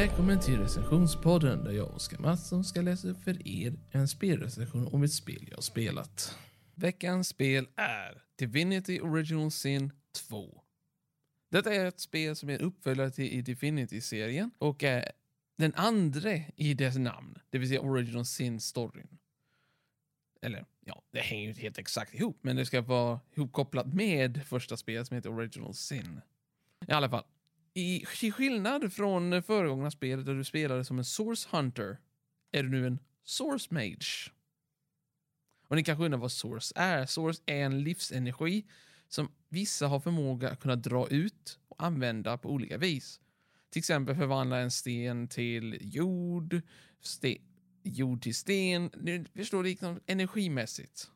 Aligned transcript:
Välkommen 0.00 0.40
till 0.40 0.58
recensionspodden 0.58 1.64
där 1.64 1.72
jag 1.72 1.88
och 1.88 1.94
Oskar 1.94 2.18
Mattsson 2.18 2.64
ska 2.64 2.82
läsa 2.82 3.08
upp 3.08 3.24
för 3.24 3.48
er 3.48 3.72
en 3.90 4.08
spelrecension 4.08 4.86
om 4.86 5.02
ett 5.02 5.12
spel 5.12 5.46
jag 5.48 5.56
har 5.56 5.62
spelat. 5.62 6.38
Veckans 6.74 7.28
spel 7.28 7.68
är 7.76 8.22
Divinity 8.36 9.00
Original 9.00 9.50
Sin 9.50 9.92
2. 10.28 10.62
Detta 11.50 11.74
är 11.74 11.86
ett 11.86 12.00
spel 12.00 12.36
som 12.36 12.50
är 12.50 12.54
en 12.54 12.60
uppföljare 12.60 13.10
till 13.10 13.44
Divinity-serien 13.44 14.50
och 14.58 14.82
är 14.82 15.12
den 15.56 15.74
andra 15.74 16.32
i 16.56 16.74
dess 16.74 16.96
namn, 16.96 17.38
det 17.50 17.58
vill 17.58 17.68
säga 17.68 17.80
Original 17.80 18.24
Sin-storyn. 18.24 19.18
Eller 20.42 20.66
ja, 20.84 21.02
det 21.10 21.20
hänger 21.20 21.42
ju 21.42 21.48
inte 21.48 21.60
helt 21.60 21.78
exakt 21.78 22.14
ihop, 22.14 22.38
men 22.42 22.56
det 22.56 22.66
ska 22.66 22.80
vara 22.80 23.20
ihopkopplat 23.34 23.86
med 23.86 24.46
första 24.46 24.76
spelet 24.76 25.06
som 25.06 25.14
heter 25.14 25.30
Original 25.30 25.74
Sin. 25.74 26.20
I 26.88 26.92
alla 26.92 27.10
fall, 27.10 27.24
i 27.74 28.06
skillnad 28.32 28.92
från 28.92 29.42
föregångna 29.42 29.90
spelet 29.90 30.26
där 30.26 30.34
du 30.34 30.44
spelade 30.44 30.84
som 30.84 30.98
en 30.98 31.04
Source 31.04 31.48
Hunter 31.52 31.98
är 32.52 32.62
du 32.62 32.68
nu 32.68 32.86
en 32.86 32.98
Source 33.24 33.74
Mage. 33.74 34.32
Och 35.68 35.76
ni 35.76 35.84
kanske 35.84 36.04
undrar 36.04 36.18
vad 36.18 36.32
Source 36.32 36.72
är. 36.76 37.06
Source 37.06 37.42
är 37.46 37.64
en 37.64 37.82
livsenergi 37.82 38.66
som 39.08 39.28
vissa 39.48 39.86
har 39.86 40.00
förmåga 40.00 40.50
att 40.50 40.60
kunna 40.60 40.76
dra 40.76 41.08
ut 41.08 41.58
och 41.68 41.82
använda 41.82 42.38
på 42.38 42.50
olika 42.50 42.78
vis. 42.78 43.20
Till 43.70 43.78
exempel 43.80 44.16
förvandla 44.16 44.58
en 44.58 44.70
sten 44.70 45.28
till 45.28 45.78
jord, 45.80 46.60
sten, 47.00 47.38
jord 47.82 48.22
till 48.22 48.34
sten. 48.34 48.90
Ni 48.96 49.24
förstår, 49.34 49.64
liksom 49.64 50.00
energimässigt. 50.06 51.10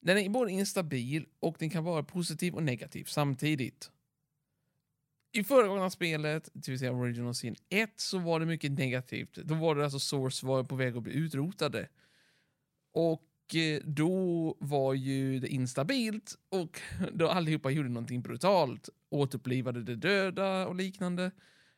Den 0.00 0.18
är 0.18 0.28
både 0.28 0.52
instabil 0.52 1.26
och 1.40 1.56
den 1.58 1.70
kan 1.70 1.84
vara 1.84 2.02
positiv 2.02 2.54
och 2.54 2.62
negativ 2.62 3.04
samtidigt. 3.04 3.90
I 5.32 5.44
föregångna 5.44 5.90
spelet, 5.90 6.50
det 6.52 6.68
vill 6.68 6.78
säga 6.78 6.92
Original 6.92 7.34
Sin 7.34 7.56
1, 7.68 7.92
så 7.96 8.18
var 8.18 8.40
det 8.40 8.46
mycket 8.46 8.72
negativt. 8.72 9.34
Då 9.34 9.54
var 9.54 9.74
det 9.74 9.84
alltså 9.84 9.98
Source 9.98 10.46
var 10.46 10.64
på 10.64 10.76
väg 10.76 10.96
att 10.96 11.02
bli 11.02 11.12
utrotade. 11.12 11.88
Och 12.92 13.54
eh, 13.54 13.80
då 13.84 14.56
var 14.60 14.94
ju 14.94 15.40
det 15.40 15.48
instabilt 15.48 16.38
och 16.48 16.80
då 17.12 17.28
allihopa 17.28 17.70
gjorde 17.70 17.88
någonting 17.88 18.22
brutalt. 18.22 18.88
Återupplivade 19.10 19.82
de 19.82 19.94
döda 19.94 20.66
och 20.66 20.74
liknande. 20.74 21.30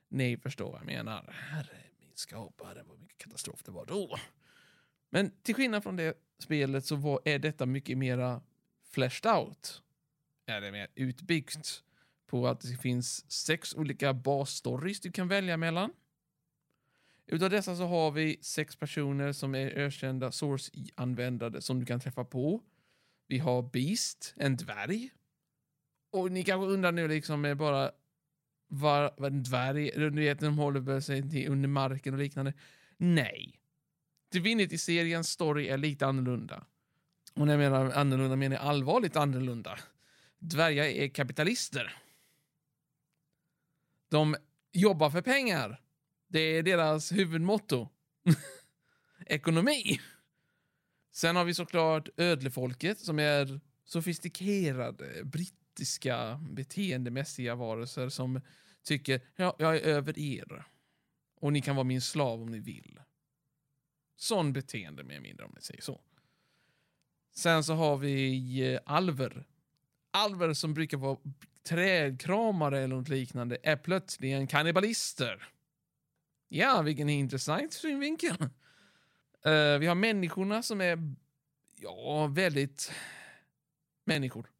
Ni 0.09 0.37
förstår 0.37 0.71
vad 0.71 0.81
jag 0.81 0.87
menar. 0.87 1.33
Herre 1.33 1.77
min 2.01 2.11
skapare, 2.15 2.83
vad 2.87 3.01
mycket 3.01 3.19
katastrof 3.19 3.63
det 3.65 3.71
var 3.71 3.87
då. 3.87 4.19
Men 5.11 5.31
till 5.43 5.55
skillnad 5.55 5.83
från 5.83 5.97
det 5.97 6.15
spelet 6.39 6.85
så 6.87 6.97
var, 6.97 7.21
är 7.25 7.39
detta 7.39 7.67
mycket 7.67 7.99
mera 7.99 8.43
fleshed 8.91 9.33
out. 9.33 9.83
Är 10.47 10.61
det 10.61 10.73
mer 10.73 10.89
utbyggt 10.95 11.83
på 12.33 12.49
att 12.49 12.61
det 12.61 12.77
finns 12.77 13.31
sex 13.31 13.75
olika 13.75 14.15
basstories 14.15 15.01
du 15.01 15.13
kan 15.13 15.29
välja 15.29 15.57
mellan. 15.57 15.91
Utav 17.27 17.51
dessa 17.51 17.77
så 17.77 17.87
har 17.87 18.11
vi 18.11 18.39
sex 18.43 18.77
personer 18.77 19.33
som 19.33 19.55
är 19.55 19.71
ökända 19.71 20.33
source-användare 20.33 21.61
som 21.61 21.81
du 21.81 21.87
kan 21.87 22.01
träffa 22.01 22.25
på. 22.25 22.63
Vi 23.27 23.39
har 23.39 23.63
Beast, 23.63 24.35
en 24.37 24.57
dvärg. 24.57 25.11
Och 26.11 26.33
ni 26.33 26.45
kanske 26.45 26.67
undrar 26.67 26.93
nu 26.93 27.09
liksom 27.09 27.57
bara 27.59 27.91
vad 28.69 29.15
var 29.19 29.27
en 29.27 29.43
dvärg, 29.43 29.91
du 29.91 30.11
vet 30.11 30.41
de 30.41 30.59
håller 30.59 31.01
sig 31.01 31.49
under 31.49 31.69
marken 31.69 32.15
och 32.15 32.21
liknande. 32.21 32.53
Nej. 32.97 33.61
Divinity-seriens 34.31 35.31
story 35.31 35.69
är 35.69 35.79
lite 35.79 36.07
annorlunda. 36.07 36.65
Och 37.35 37.47
när 37.47 37.53
jag 37.53 37.71
menar 37.71 37.91
annorlunda 37.91 38.37
menar 38.37 38.57
jag 38.57 38.65
allvarligt 38.65 39.17
annorlunda. 39.17 39.79
Dvärgar 40.39 40.85
är 40.85 41.09
kapitalister. 41.09 41.99
De 44.13 44.37
jobbar 44.73 45.11
för 45.11 45.23
pengar. 45.23 45.81
Det 46.29 46.39
är 46.41 46.63
deras 46.63 47.13
huvudmotto. 47.13 47.89
Ekonomi. 49.27 50.01
Sen 51.13 51.37
har 51.37 51.45
vi 51.45 51.55
såklart 51.55 52.09
ödlefolket 52.17 52.99
som 52.99 53.19
är 53.19 53.61
sofistikerade 53.85 55.25
brittiska 55.25 56.41
beteendemässiga 56.51 57.55
varelser 57.55 58.09
som 58.09 58.41
tycker 58.83 59.21
ja, 59.37 59.57
jag 59.59 59.77
är 59.77 59.81
över 59.81 60.19
er. 60.19 60.65
Och 61.41 61.53
ni 61.53 61.63
kan 61.63 61.77
vara 61.77 61.85
min 61.85 62.01
slav 62.01 62.43
om 62.43 62.49
ni 62.49 62.59
vill. 62.59 63.01
Sån 64.17 64.53
beteende 64.53 65.05
mer 65.05 65.15
eller 65.15 65.23
mindre 65.23 65.45
om 65.45 65.53
ni 65.55 65.63
säger 65.63 65.83
så. 65.83 66.01
Sen 67.35 67.65
så 67.65 67.75
har 67.75 67.97
vi 67.97 68.73
eh, 68.73 68.81
alver. 68.85 69.47
Alver 70.11 70.55
som 70.55 70.75
brukar 70.75 70.97
vara 70.99 71.19
trädkramare 71.63 72.79
eller 72.79 72.97
något 72.97 73.09
liknande 73.09 73.59
är 73.63 73.77
plötsligen 73.77 74.47
kannibalister. 74.47 75.49
Ja, 76.49 76.83
vilken 76.83 77.09
intressant 77.09 77.73
synvinkel. 77.73 78.37
Uh, 79.47 79.79
vi 79.79 79.87
har 79.87 79.95
människorna 79.95 80.63
som 80.63 80.81
är 80.81 81.15
ja, 81.77 82.27
väldigt 82.27 82.93
människor. 84.05 84.51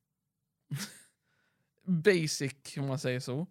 Basic, 1.83 2.77
om 2.77 2.87
man 2.87 2.99
säger 2.99 3.21
så. 3.21 3.47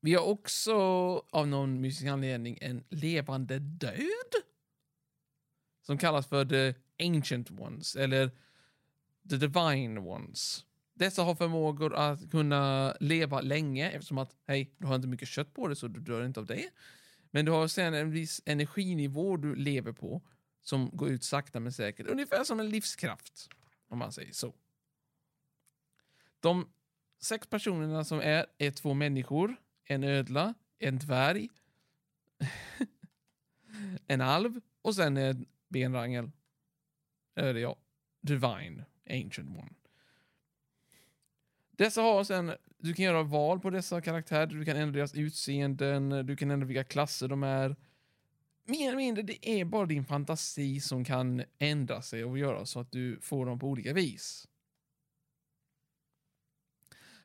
Vi 0.00 0.14
har 0.14 0.24
också 0.24 0.74
av 1.30 1.48
någon 1.48 1.80
mystisk 1.80 2.08
anledning 2.08 2.58
en 2.60 2.84
levande 2.88 3.58
död. 3.58 4.32
Som 5.82 5.98
kallas 5.98 6.26
för 6.26 6.44
the 6.44 6.74
ancient 7.06 7.50
ones, 7.50 7.96
eller 7.96 8.30
the 9.30 9.36
divine 9.36 9.98
ones. 9.98 10.64
Dessa 10.94 11.22
har 11.22 11.34
förmågor 11.34 11.94
att 11.94 12.30
kunna 12.30 12.94
leva 13.00 13.40
länge 13.40 13.90
eftersom 13.90 14.18
att, 14.18 14.36
hej, 14.46 14.74
du 14.78 14.86
har 14.86 14.94
inte 14.94 15.08
mycket 15.08 15.28
kött 15.28 15.54
på 15.54 15.68
dig 15.68 15.76
så 15.76 15.88
du 15.88 16.00
dör 16.00 16.24
inte 16.24 16.40
av 16.40 16.46
det. 16.46 16.70
Men 17.30 17.44
du 17.44 17.52
har 17.52 17.68
sen 17.68 17.94
en 17.94 18.10
viss 18.10 18.42
energinivå 18.44 19.36
du 19.36 19.54
lever 19.54 19.92
på 19.92 20.22
som 20.62 20.90
går 20.92 21.08
ut 21.08 21.24
sakta 21.24 21.60
men 21.60 21.72
säkert. 21.72 22.06
Ungefär 22.06 22.44
som 22.44 22.60
en 22.60 22.68
livskraft, 22.68 23.48
om 23.88 23.98
man 23.98 24.12
säger 24.12 24.32
så. 24.32 24.54
De 26.40 26.68
sex 27.20 27.46
personerna 27.46 28.04
som 28.04 28.20
är, 28.20 28.46
är 28.58 28.70
två 28.70 28.94
människor, 28.94 29.56
en 29.84 30.04
ödla, 30.04 30.54
en 30.78 30.98
dvärg, 30.98 31.48
en 34.06 34.20
alv 34.20 34.60
och 34.82 34.94
sen 34.94 35.16
en 35.16 35.46
benrangel. 35.68 36.30
Eller 37.36 37.60
ja, 37.60 37.76
divine, 38.20 38.84
ancient 39.10 39.50
one. 39.50 39.74
Dessa 41.70 42.02
har 42.02 42.24
sen, 42.24 42.52
du 42.78 42.94
kan 42.94 43.04
göra 43.04 43.22
val 43.22 43.60
på 43.60 43.70
dessa 43.70 44.00
karaktärer, 44.00 44.46
du 44.46 44.64
kan 44.64 44.76
ändra 44.76 44.96
deras 44.96 45.14
utseenden, 45.14 46.26
du 46.26 46.36
kan 46.36 46.50
ändra 46.50 46.66
vilka 46.66 46.84
klasser 46.84 47.28
de 47.28 47.42
är. 47.42 47.76
Mer 48.64 48.88
eller 48.88 48.96
mindre, 48.96 49.22
det 49.22 49.48
är 49.48 49.64
bara 49.64 49.86
din 49.86 50.04
fantasi 50.04 50.80
som 50.80 51.04
kan 51.04 51.42
ändra 51.58 52.02
sig 52.02 52.24
och 52.24 52.38
göra 52.38 52.66
så 52.66 52.80
att 52.80 52.92
du 52.92 53.20
får 53.20 53.46
dem 53.46 53.58
på 53.58 53.66
olika 53.68 53.92
vis. 53.92 54.48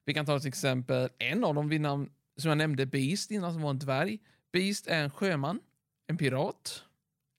Vi 0.05 0.13
kan 0.13 0.25
ta 0.25 0.37
ett 0.37 0.45
exempel, 0.45 1.09
en 1.17 1.43
av 1.43 1.55
dem 1.55 1.69
vid 1.69 1.81
namn, 1.81 2.09
som 2.37 2.49
jag 2.49 2.57
nämnde, 2.57 2.85
Beast 2.85 3.31
innan, 3.31 3.53
som 3.53 3.61
var 3.61 3.69
en 3.69 3.79
dvärg. 3.79 4.19
Beast 4.51 4.87
är 4.87 5.03
en 5.03 5.11
sjöman, 5.11 5.59
en 6.07 6.17
pirat, 6.17 6.83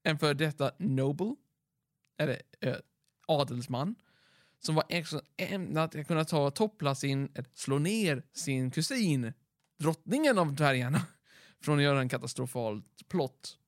en 0.03 0.19
för 0.19 0.35
detta 0.35 0.73
noble, 0.79 1.37
eller 2.19 2.43
äh, 2.61 2.75
adelsman, 3.27 3.95
som 4.67 4.75
var 4.75 4.85
ämnad 5.37 5.97
att 5.97 6.07
kunna 6.07 6.25
ta 6.25 6.51
toppla 6.51 6.95
sin, 6.95 7.29
slå 7.55 7.79
ner 7.79 8.23
sin 8.33 8.71
kusin, 8.71 9.33
drottningen 9.79 10.39
av 10.39 10.55
dvärgarna, 10.55 11.01
från 11.61 11.79
att 11.79 11.85
göra 11.85 12.01
en 12.01 12.09
katastrofal 12.09 12.83
plott. 13.09 13.59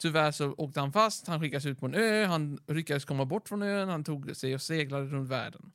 Tyvärr 0.00 0.32
så 0.32 0.52
åkte 0.52 0.80
han 0.80 0.92
fast, 0.92 1.26
han 1.26 1.40
skickades 1.40 1.66
ut 1.66 1.80
på 1.80 1.86
en 1.86 1.94
ö, 1.94 2.24
han 2.24 2.58
lyckades 2.68 3.04
komma 3.04 3.24
bort 3.24 3.48
från 3.48 3.62
ön, 3.62 3.88
han 3.88 4.04
tog 4.04 4.36
sig 4.36 4.54
och 4.54 4.62
seglade 4.62 5.06
runt 5.06 5.28
världen. 5.28 5.72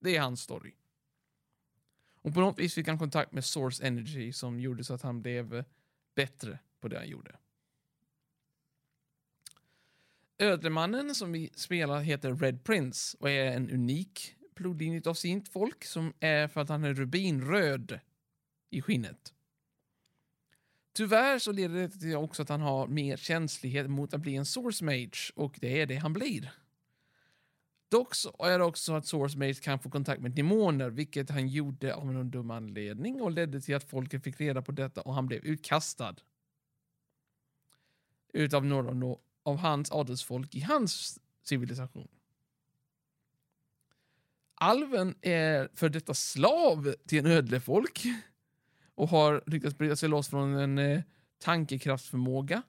Det 0.00 0.16
är 0.16 0.20
hans 0.20 0.40
story. 0.40 0.74
Och 2.22 2.34
på 2.34 2.40
något 2.40 2.58
vis 2.58 2.74
fick 2.74 2.88
han 2.88 2.98
kontakt 2.98 3.32
med 3.32 3.44
Source 3.44 3.86
Energy 3.86 4.32
som 4.32 4.60
gjorde 4.60 4.84
så 4.84 4.94
att 4.94 5.02
han 5.02 5.22
blev 5.22 5.54
eh, 5.54 5.64
bättre 6.14 6.58
på 6.80 6.88
det 6.88 6.98
han 6.98 7.08
gjorde. 7.08 7.36
Ödlemannen 10.42 11.14
som 11.14 11.32
vi 11.32 11.50
spelar 11.54 12.00
heter 12.00 12.34
Red 12.34 12.64
Prince 12.64 13.16
och 13.20 13.30
är 13.30 13.52
en 13.52 13.70
unik 13.70 14.36
blodlinje 14.54 15.02
av 15.06 15.14
sitt 15.14 15.48
folk 15.48 15.84
som 15.84 16.12
är 16.20 16.48
för 16.48 16.60
att 16.60 16.68
han 16.68 16.84
är 16.84 16.94
rubinröd 16.94 18.00
i 18.70 18.82
skinnet. 18.82 19.34
Tyvärr 20.92 21.38
så 21.38 21.52
leder 21.52 21.74
det 21.74 21.88
till 21.88 22.16
också 22.16 22.42
att 22.42 22.48
han 22.48 22.60
har 22.60 22.86
mer 22.86 23.16
känslighet 23.16 23.90
mot 23.90 24.14
att 24.14 24.20
bli 24.20 24.36
en 24.36 24.46
source 24.46 24.84
mage 24.84 25.32
och 25.34 25.58
det 25.60 25.80
är 25.80 25.86
det 25.86 25.96
han 25.96 26.12
blir. 26.12 26.52
Dock 27.88 28.14
så 28.14 28.36
är 28.38 28.58
det 28.58 28.64
också 28.64 28.94
att 28.94 29.06
source 29.06 29.38
mage 29.38 29.54
kan 29.54 29.78
få 29.78 29.90
kontakt 29.90 30.22
med 30.22 30.30
demoner 30.30 30.90
vilket 30.90 31.30
han 31.30 31.48
gjorde 31.48 31.94
av 31.94 32.12
någon 32.12 32.30
dum 32.30 32.50
anledning 32.50 33.20
och 33.20 33.30
ledde 33.30 33.60
till 33.60 33.74
att 33.74 33.90
folket 33.90 34.24
fick 34.24 34.40
reda 34.40 34.62
på 34.62 34.72
detta 34.72 35.00
och 35.00 35.14
han 35.14 35.26
blev 35.26 35.44
utkastad. 35.44 36.14
Utav 38.32 38.64
några 38.64 38.92
av 39.42 39.56
hans 39.56 39.90
adelsfolk 39.90 40.54
i 40.54 40.60
hans 40.60 41.20
civilisation. 41.42 42.08
Alven 44.54 45.14
är 45.20 45.68
för 45.74 45.88
detta 45.88 46.14
slav 46.14 46.94
till 47.06 47.18
en 47.18 47.26
ödlefolk 47.26 48.04
och 48.94 49.08
har 49.08 49.42
lyckats 49.46 49.78
bryta 49.78 49.96
sig 49.96 50.08
loss 50.08 50.28
från 50.28 50.54
en 50.54 50.78
eh, 50.78 51.02
tankekraftsförmåga. 51.38 52.62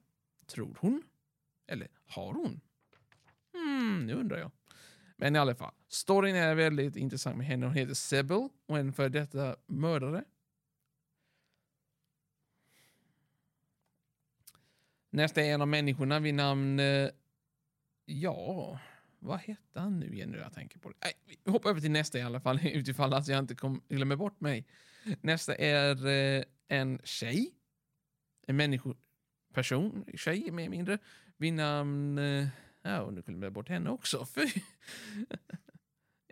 Tror 0.47 0.77
hon? 0.79 1.03
Eller 1.67 1.87
har 2.07 2.33
hon? 2.33 2.61
Hmm, 3.53 4.05
nu 4.05 4.13
undrar 4.13 4.37
jag. 4.37 4.51
Men 5.17 5.35
i 5.35 5.39
alla 5.39 5.55
fall, 5.55 5.73
storyn 5.87 6.35
är 6.35 6.55
väldigt 6.55 6.95
intressant 6.95 7.37
med 7.37 7.45
henne. 7.45 7.65
Hon 7.65 7.75
heter 7.75 7.93
Sebel 7.93 8.49
och 8.67 8.75
är 8.75 8.79
en 8.79 8.93
för 8.93 9.09
detta 9.09 9.55
mördare. 9.67 10.23
Nästa 15.11 15.41
är 15.41 15.53
en 15.53 15.61
av 15.61 15.67
människorna 15.67 16.19
vid 16.19 16.33
namn... 16.33 16.79
eh, 16.79 17.09
Ja, 18.05 18.79
vad 19.19 19.39
hette 19.39 19.79
han 19.79 19.99
nu 19.99 20.13
igen 20.13 20.29
nu 20.29 20.37
jag 20.37 20.53
tänker 20.53 20.79
på 20.79 20.89
det? 20.89 20.95
Nej, 21.03 21.13
vi 21.45 21.51
hoppar 21.51 21.69
över 21.69 21.81
till 21.81 21.91
nästa 21.91 22.19
i 22.19 22.21
alla 22.21 22.39
fall, 22.39 22.59
utifall 22.67 23.13
att 23.13 23.27
jag 23.27 23.39
inte 23.39 23.55
kom, 23.55 23.81
glömmer 23.89 24.15
bort 24.15 24.41
mig. 24.41 24.65
Nästa 25.21 25.55
är 25.55 26.07
eh, 26.07 26.43
en 26.67 26.99
tjej. 27.03 27.51
En 28.47 28.55
människoperson, 28.57 30.05
tjej 30.15 30.51
mer 30.51 30.63
eller 30.63 30.71
mindre, 30.77 30.97
vid 31.37 31.53
namn... 31.53 32.17
eh, 32.17 32.47
Ja, 32.83 33.01
och 33.01 33.13
nu 33.13 33.21
glömmer 33.21 33.45
jag 33.45 33.53
bort 33.53 33.69
henne 33.69 33.89
också. 33.89 34.25
Fy. 34.35 34.47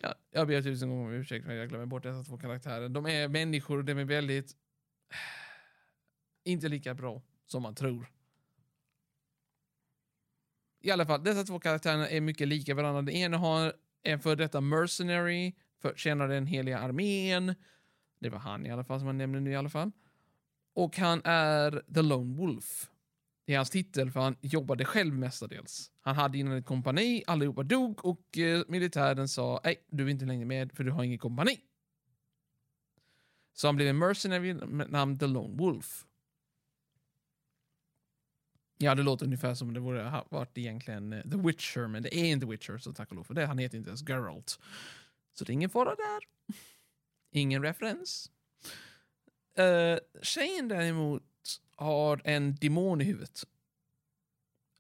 ja, 0.02 0.16
jag 0.32 0.48
ber 0.48 0.62
tusen 0.62 0.90
gånger 0.90 1.06
om 1.06 1.14
ursäkt 1.14 1.46
för 1.46 1.52
att 1.52 1.58
jag 1.58 1.70
glömmer 1.70 1.86
bort 1.86 2.04
dessa 2.04 2.24
två 2.24 2.38
karaktärer. 2.38 2.90
De 2.90 3.06
är 3.06 3.28
människor 3.28 3.78
och 3.78 3.86
de 3.86 3.98
är 3.98 4.06
väldigt... 4.06 4.52
Eh, 5.12 6.52
inte 6.52 6.68
lika 6.68 6.94
bra 6.94 7.22
som 7.46 7.64
man 7.64 7.76
tror. 7.76 8.12
I 10.82 10.92
alla 10.92 11.06
fall, 11.06 11.24
dessa 11.24 11.44
två 11.44 11.60
karaktärerna 11.60 12.10
är 12.10 12.22
mycket 12.22 12.48
lika 12.48 12.76
varandra. 12.76 13.02
Den 13.02 13.16
ena 13.16 13.38
har 13.38 13.74
en 14.04 14.20
för 14.20 14.36
detta 14.36 14.62
mercenary, 14.62 15.54
för, 15.82 15.94
tjänar 15.96 16.28
den 16.28 16.46
heliga 16.46 16.80
armén. 16.80 17.56
Det 18.20 18.30
var 18.30 18.40
han 18.40 18.66
i 18.66 18.72
alla 18.72 18.84
fall 18.84 19.00
som 19.00 19.06
man 19.06 19.18
nämner 19.18 19.40
nu 19.40 19.52
i 19.52 19.56
alla 19.56 19.70
fall. 19.70 19.92
Och 20.74 20.98
han 20.98 21.22
är 21.24 21.84
The 21.94 22.02
Lone 22.02 22.38
Wolf. 22.38 22.90
Det 23.46 23.54
är 23.54 23.58
hans 23.58 23.70
titel 23.70 24.12
för 24.12 24.20
han 24.20 24.36
jobbade 24.42 24.86
själv 24.86 25.14
mestadels. 25.14 25.92
Han 26.02 26.16
hade 26.16 26.38
innan 26.38 26.58
ett 26.58 26.66
kompani, 26.66 27.24
allihopa 27.28 27.64
dog 27.64 28.06
och 28.06 28.38
eh, 28.38 28.64
militären 28.68 29.28
sa 29.28 29.62
nej, 29.64 29.86
du 29.90 30.06
är 30.06 30.10
inte 30.10 30.26
längre 30.26 30.46
med 30.46 30.72
för 30.72 30.84
du 30.84 30.92
har 30.92 31.04
inget 31.04 31.22
kompani. 31.22 31.60
Så 33.54 33.68
han 33.68 33.76
blev 33.76 33.88
en 33.88 33.98
mercenary 33.98 34.54
med 34.54 34.92
namn 34.92 35.20
The 35.20 35.28
Lone 35.28 35.58
Wolf. 35.58 36.06
Ja, 38.82 38.96
det 38.96 39.04
låter 39.04 39.26
ungefär 39.26 39.54
som 39.54 39.74
det 39.74 39.80
vore 39.80 40.04
ha 40.04 40.28
varit 40.30 40.58
egentligen 40.58 41.14
eh, 41.14 41.22
The 41.22 41.38
Witcher, 41.38 41.88
men 41.88 42.04
det 42.04 42.16
är 42.16 42.26
inte 42.26 42.46
Witcher, 42.46 42.78
så 42.78 42.94
tack 42.94 43.10
och 43.10 43.16
lov 43.16 43.24
för 43.24 43.34
det. 43.34 43.46
Han 43.46 43.58
heter 43.58 43.78
inte 43.78 43.90
ens 43.90 44.10
Geralt. 44.10 44.60
Så 45.34 45.46
det 45.46 45.52
är 45.52 45.54
ingen 45.54 45.70
fara 45.70 45.96
där. 45.96 46.20
Ingen 47.32 47.64
referens. 47.64 48.32
Uh, 49.60 50.22
tjejen 50.22 50.68
däremot 50.68 51.24
har 51.76 52.22
en 52.24 52.56
demon 52.56 53.02
i 53.02 53.04
huvudet. 53.04 53.44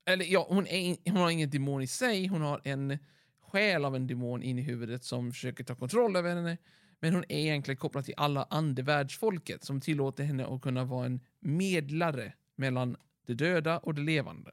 Eller 0.05 0.25
ja, 0.25 0.45
hon, 0.49 0.67
är, 0.67 0.97
hon 1.11 1.21
har 1.21 1.29
ingen 1.29 1.49
demon 1.49 1.81
i 1.81 1.87
sig, 1.87 2.27
hon 2.27 2.41
har 2.41 2.61
en 2.63 2.97
själ 3.41 3.85
av 3.85 3.95
en 3.95 4.07
demon 4.07 4.43
in 4.43 4.59
i 4.59 4.61
huvudet 4.61 5.03
som 5.03 5.31
försöker 5.31 5.63
ta 5.63 5.75
kontroll 5.75 6.15
över 6.15 6.35
henne. 6.35 6.57
Men 6.99 7.13
hon 7.13 7.23
är 7.29 7.37
egentligen 7.37 7.77
kopplad 7.77 8.05
till 8.05 8.13
alla 8.17 8.47
andevärldsfolket 8.49 9.63
som 9.63 9.81
tillåter 9.81 10.23
henne 10.23 10.45
att 10.45 10.61
kunna 10.61 10.83
vara 10.83 11.05
en 11.05 11.19
medlare 11.39 12.33
mellan 12.55 12.97
de 13.29 13.35
döda 13.35 13.79
och 13.79 13.93
de 13.93 14.01
levande. 14.01 14.51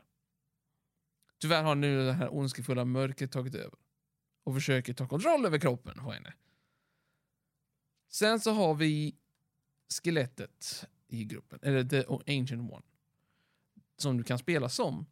Tyvärr 1.38 1.62
har 1.62 1.75
nu 1.75 2.06
det 2.06 2.12
här 2.12 2.34
ondskefulla 2.34 2.84
mörkret 2.84 3.32
tagit 3.32 3.55
över 3.55 3.78
och 4.44 4.55
försöker 4.55 4.94
ta 4.94 5.08
kontroll 5.08 5.46
över 5.46 5.58
kroppen 5.58 5.99
på 5.99 6.11
henne. 6.11 6.34
Sen 8.08 8.40
så 8.40 8.50
har 8.50 8.75
vi 8.75 9.17
skelettet 9.88 10.87
i 11.08 11.25
gruppen, 11.25 11.58
eller 11.62 11.84
The 11.84 12.05
Ancient 12.08 12.73
One, 12.73 12.82
som 13.96 14.17
du 14.17 14.25
kan 14.25 14.38
spela 14.38 14.69
som. 14.69 15.06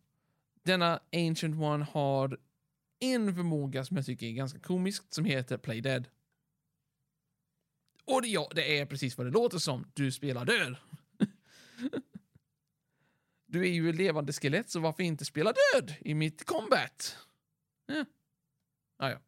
Denna 0.62 1.00
Ancient 1.12 1.60
One 1.60 1.84
har 1.84 2.38
en 3.00 3.34
förmåga 3.34 3.84
som 3.84 3.96
jag 3.96 4.06
tycker 4.06 4.26
är 4.26 4.32
ganska 4.32 4.58
komisk 4.58 5.04
som 5.08 5.24
heter 5.24 5.58
Play 5.58 5.80
Dead. 5.80 6.08
Och 8.04 8.22
det, 8.22 8.28
ja, 8.28 8.50
det 8.54 8.78
är 8.78 8.86
precis 8.86 9.18
vad 9.18 9.26
det 9.26 9.30
låter 9.30 9.58
som. 9.58 9.90
Du 9.94 10.12
spelar 10.12 10.44
död. 10.44 10.76
Du 13.54 13.60
är 13.68 13.72
ju 13.72 13.90
ett 13.90 13.96
levande 13.96 14.32
skelett, 14.32 14.70
så 14.70 14.80
varför 14.80 15.02
inte 15.02 15.24
spela 15.24 15.52
död 15.52 15.94
i 16.00 16.14
mitt 16.14 16.44
combat? 16.44 17.16
Ja. 17.86 18.04
Ah, 18.96 19.10
ja. 19.10 19.18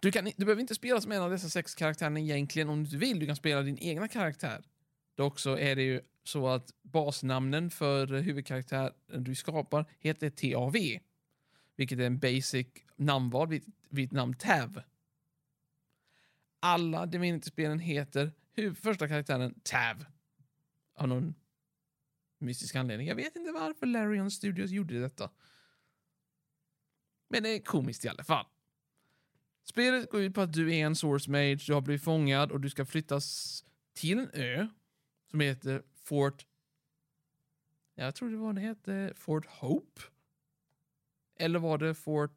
Du, 0.00 0.12
kan, 0.12 0.24
du 0.24 0.44
behöver 0.44 0.60
inte 0.60 0.74
spela 0.74 1.00
som 1.00 1.12
en 1.12 1.22
av 1.22 1.30
dessa 1.30 1.48
sex 1.48 1.74
karaktärer 1.74 2.18
egentligen 2.18 2.68
om 2.68 2.76
du 2.78 2.84
inte 2.84 2.96
vill. 2.96 3.18
Du 3.18 3.26
kan 3.26 3.36
spela 3.36 3.62
din 3.62 3.78
egna 3.78 4.08
karaktär. 4.08 4.64
Dock 5.14 5.38
så 5.38 5.56
är 5.56 5.76
det 5.76 5.82
ju 5.82 6.00
så 6.24 6.48
att 6.48 6.72
basnamnen 6.82 7.70
för 7.70 8.06
huvudkaraktären 8.06 8.92
du 9.06 9.34
skapar 9.34 9.86
heter 9.98 10.30
TAV. 10.30 10.76
Vilket 11.76 11.98
är 11.98 12.06
en 12.06 12.18
basic 12.18 12.66
namnval 12.96 13.48
vid, 13.48 13.72
vid 13.88 14.12
namn 14.12 14.34
TAV. 14.34 14.80
Alla 16.60 17.06
Divinity-spelen 17.06 17.78
heter 17.78 18.32
huvud, 18.52 18.78
första 18.78 19.08
karaktären 19.08 19.60
TAV. 19.62 20.04
Av 20.94 21.08
någon 21.08 21.34
mystisk 22.40 22.74
anledning. 22.74 23.08
Jag 23.08 23.16
vet 23.16 23.36
inte 23.36 23.52
varför 23.52 23.86
Larion 23.86 24.30
Studios 24.30 24.70
gjorde 24.70 25.00
detta. 25.00 25.30
Men 27.28 27.42
det 27.42 27.48
är 27.48 27.58
komiskt 27.58 28.04
i 28.04 28.08
alla 28.08 28.24
fall. 28.24 28.46
Spelet 29.64 30.10
går 30.10 30.20
ut 30.20 30.34
på 30.34 30.40
att 30.40 30.52
du 30.52 30.74
är 30.74 30.86
en 30.86 30.96
source 30.96 31.30
mage, 31.30 31.64
du 31.66 31.74
har 31.74 31.80
blivit 31.80 32.04
fångad 32.04 32.52
och 32.52 32.60
du 32.60 32.70
ska 32.70 32.86
flyttas 32.86 33.64
till 33.94 34.18
en 34.18 34.30
ö 34.32 34.68
som 35.30 35.40
heter 35.40 35.82
Fort... 36.02 36.46
Jag 37.94 38.14
tror 38.14 38.30
det 38.30 38.36
var 38.36 38.52
det 38.52 38.60
hette 38.60 39.12
Fort 39.16 39.46
Hope. 39.46 40.00
Eller 41.36 41.58
var 41.58 41.78
det 41.78 41.94
Fort... 41.94 42.32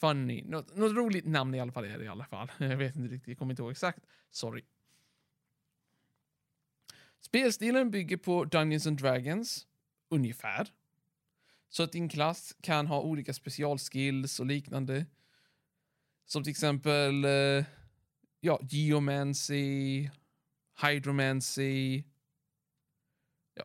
Funny. 0.00 0.42
Något, 0.42 0.76
något 0.76 0.96
roligt 0.96 1.26
namn 1.26 1.54
i 1.54 1.60
alla 1.60 1.72
fall 1.72 1.84
är 1.84 1.98
det 1.98 2.04
i 2.04 2.08
alla 2.08 2.24
fall. 2.24 2.50
Jag 2.58 2.76
vet 2.76 2.96
inte 2.96 3.14
riktigt, 3.14 3.28
jag 3.28 3.38
kommer 3.38 3.52
inte 3.52 3.62
ihåg 3.62 3.70
exakt. 3.70 4.06
Sorry. 4.30 4.64
Spelstilen 7.20 7.90
bygger 7.90 8.16
på 8.16 8.44
Dungeons 8.44 8.86
and 8.86 9.00
Dragons, 9.00 9.66
ungefär. 10.10 10.68
Så 11.68 11.82
att 11.82 11.92
din 11.92 12.08
klass 12.08 12.56
kan 12.60 12.86
ha 12.86 13.00
olika 13.00 13.34
specialskills 13.34 14.40
och 14.40 14.46
liknande. 14.46 15.06
Som 16.26 16.42
till 16.42 16.50
exempel 16.50 17.24
eh, 17.24 17.64
ja, 18.40 18.60
geomancy, 18.62 20.08
hydromancy, 20.82 22.02
ja, 23.54 23.64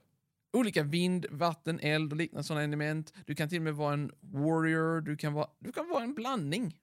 olika 0.54 0.84
vind, 0.84 1.26
vatten, 1.30 1.80
eld 1.80 2.12
och 2.12 2.18
liknande 2.18 2.44
sådana 2.44 2.64
element. 2.64 3.14
Du 3.26 3.36
kan 3.36 3.50
till 3.50 3.58
och 3.58 3.64
med 3.64 3.76
vara 3.76 3.94
en 3.94 4.12
warrior, 4.20 5.02
du 5.02 5.18
kan 5.18 5.34
vara, 5.34 5.50
du 5.60 5.72
kan 5.72 5.90
vara 5.90 6.04
en 6.04 6.14
blandning. 6.14 6.80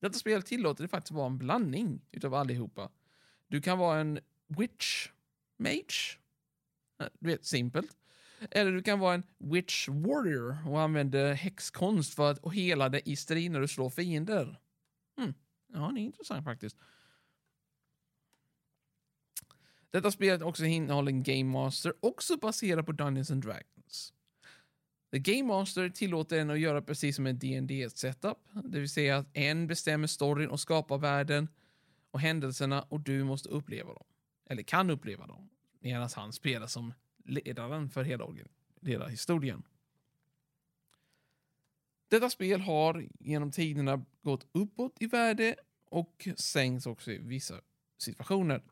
Detta 0.00 0.18
spel 0.18 0.42
tillåter 0.42 0.82
det 0.84 0.88
faktiskt 0.88 1.12
vara 1.12 1.26
en 1.26 1.38
blandning 1.38 2.00
utav 2.12 2.34
allihopa. 2.34 2.90
Du 3.48 3.60
kan 3.60 3.78
vara 3.78 4.00
en 4.00 4.20
witch, 4.46 5.08
mage, 5.60 6.18
du 7.18 7.28
vet, 7.28 7.44
simpelt. 7.44 7.96
Eller 8.50 8.72
du 8.72 8.82
kan 8.82 8.98
vara 8.98 9.14
en 9.14 9.22
witch 9.38 9.88
warrior 9.88 10.68
och 10.68 10.80
använda 10.80 11.32
häxkonst 11.32 12.14
för 12.14 12.30
att 12.30 12.52
hela 12.52 12.88
dig 12.88 13.02
i 13.04 13.16
strid 13.16 13.50
när 13.50 13.60
du 13.60 13.68
slår 13.68 13.90
fiender. 13.90 14.60
Hmm. 15.16 15.34
Ja, 15.72 15.92
det 15.94 16.00
är 16.00 16.02
intressant 16.02 16.44
faktiskt. 16.44 16.76
Detta 19.90 20.10
spelet 20.10 20.42
också 20.42 20.64
innehåller 20.64 21.12
en 21.12 21.22
Game 21.22 21.44
Master, 21.44 21.94
också 22.00 22.36
baserad 22.36 22.86
på 22.86 22.92
Dungeons 22.92 23.30
and 23.30 23.42
Dragons. 23.42 24.12
The 25.12 25.18
Game 25.18 25.42
Master 25.42 25.88
tillåter 25.88 26.38
en 26.38 26.50
att 26.50 26.60
göra 26.60 26.82
precis 26.82 27.16
som 27.16 27.26
en 27.26 27.38
dd 27.38 27.90
setup 27.90 28.38
det 28.64 28.80
vill 28.80 28.90
säga 28.90 29.16
att 29.16 29.36
en 29.36 29.66
bestämmer 29.66 30.06
storyn 30.06 30.50
och 30.50 30.60
skapar 30.60 30.98
världen 30.98 31.48
och 32.10 32.20
händelserna 32.20 32.82
och 32.82 33.00
du 33.00 33.24
måste 33.24 33.48
uppleva 33.48 33.94
dem. 33.94 34.04
Eller 34.50 34.62
kan 34.62 34.90
uppleva 34.90 35.26
dem, 35.26 35.50
medan 35.80 36.08
han 36.14 36.32
spelar 36.32 36.66
som 36.66 36.94
ledaren 37.24 37.90
för 37.90 38.02
hela, 38.04 38.26
hela 38.82 39.08
historien. 39.08 39.62
Detta 42.08 42.30
spel 42.30 42.60
har 42.60 43.08
genom 43.18 43.50
tiderna 43.50 44.04
gått 44.22 44.46
uppåt 44.52 44.96
i 45.00 45.06
värde 45.06 45.56
och 45.84 46.28
sänks 46.36 46.86
också 46.86 47.12
i 47.12 47.18
vissa 47.18 47.60
situationer. 47.98 48.62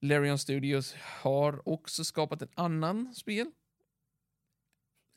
Larian 0.00 0.38
Studios 0.38 0.94
har 0.94 1.68
också 1.68 2.04
skapat 2.04 2.42
en 2.42 2.50
annan 2.54 3.14
spel. 3.14 3.50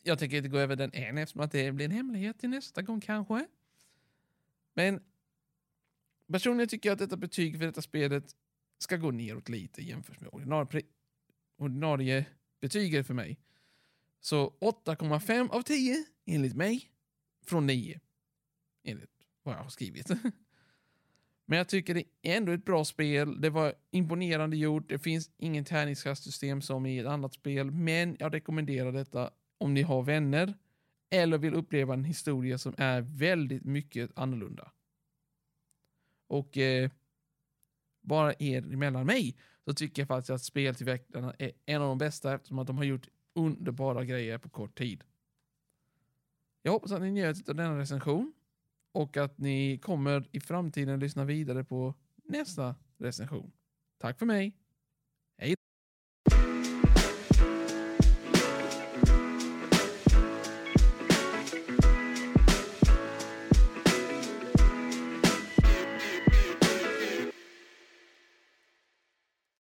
Jag 0.04 0.20
tänker 0.20 0.38
inte 0.38 0.50
gå 0.50 0.58
över 0.58 0.76
den 0.76 0.94
än 0.94 1.18
eftersom 1.18 1.42
att 1.42 1.52
det 1.52 1.72
blir 1.72 1.86
en 1.86 1.92
hemlighet 1.92 2.40
till 2.40 2.50
nästa 2.50 2.82
gång 2.82 3.02
kanske. 3.02 3.48
Men 4.74 5.04
personligen 6.28 6.70
tycker 6.70 6.90
jag 6.90 6.94
att 6.94 7.00
detta 7.00 7.18
betyg 7.18 7.58
för 7.58 7.66
detta 7.66 7.82
spelet 7.82 8.36
ska 8.80 8.98
gå 8.98 9.12
neråt 9.12 9.50
lite 9.50 9.82
jämfört 9.82 10.20
med 10.20 10.30
ordinarie, 10.34 10.82
ordinarie 11.58 12.26
betyget 12.62 13.08
för 13.08 13.14
mig. 13.14 13.40
Så 14.22 14.50
8,5 14.50 15.50
av 15.50 15.62
10 15.62 16.06
enligt 16.26 16.56
mig 16.56 16.92
från 17.46 17.68
9. 17.68 18.00
Enligt 18.84 19.10
vad 19.44 19.56
jag 19.56 19.64
har 19.64 19.70
skrivit. 19.70 20.10
Men 21.46 21.58
jag 21.58 21.68
tycker 21.68 21.94
det 21.94 22.04
är 22.22 22.38
ändå 22.38 22.52
ett 22.52 22.66
bra 22.66 22.86
spel. 22.86 23.42
Det 23.42 23.50
var 23.50 23.74
imponerande 23.92 24.58
gjort. 24.58 24.90
Det 24.90 25.00
finns 25.00 25.32
ingen 25.38 25.66
tärningskastsystem 25.66 26.62
som 26.62 26.86
i 26.86 27.00
ett 27.00 27.08
annat 27.08 27.34
spel, 27.34 27.72
men 27.72 28.18
jag 28.20 28.34
rekommenderar 28.34 28.92
detta 28.92 29.32
om 29.58 29.74
ni 29.74 29.82
har 29.82 30.04
vänner 30.04 30.54
eller 31.10 31.38
vill 31.38 31.54
uppleva 31.54 31.94
en 31.94 32.04
historia 32.04 32.58
som 32.58 32.74
är 32.78 33.02
väldigt 33.02 33.66
mycket 33.66 34.12
annorlunda. 34.16 34.72
Och 36.28 36.58
eh, 36.58 36.92
bara 38.10 38.34
er 38.40 38.74
emellan 38.74 39.06
mig 39.06 39.36
så 39.66 39.74
tycker 39.74 40.02
jag 40.02 40.08
faktiskt 40.08 40.30
att 40.30 40.44
speltillverkarna 40.44 41.34
är 41.40 41.52
en 41.66 41.82
av 41.82 41.88
de 41.88 41.98
bästa 41.98 42.36
eftersom 42.36 42.60
att 42.60 42.68
de 42.68 42.78
har 42.78 42.84
gjort 42.84 43.08
underbara 43.36 44.06
grejer 44.06 44.38
på 44.38 44.50
kort 44.50 44.78
tid. 44.78 45.04
Jag 46.62 46.72
hoppas 46.72 46.92
att 46.92 47.02
ni 47.02 47.12
njöt 47.12 47.50
av 47.50 47.56
denna 47.56 47.78
recension 47.78 48.34
och 48.92 49.18
att 49.18 49.38
ni 49.38 49.78
kommer 49.78 50.28
i 50.32 50.40
framtiden 50.40 51.00
lyssna 51.00 51.26
vidare 51.26 51.64
på 51.64 51.94
nästa 52.24 52.76
recension. 52.98 53.52
Tack 53.98 54.20
för 54.20 54.26
mig. 54.26 54.54